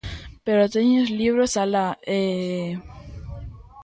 [0.45, 1.87] _Pero teño os libros alá
[2.19, 2.21] e...